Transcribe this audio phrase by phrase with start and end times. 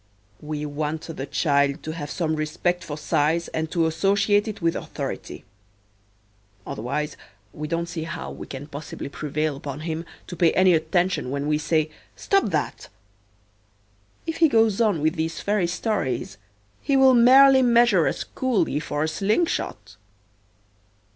[0.41, 4.75] We want the child to have some respect for size and to associate it with
[4.75, 5.43] authority.
[6.65, 7.15] Otherwise
[7.53, 11.45] we don't see how we can possibly prevail upon him to pay any attention when
[11.45, 12.89] we say, "Stop that."
[14.25, 16.39] If he goes on with these fairy stories
[16.81, 19.97] he will merely measure us coolly for a slingshot.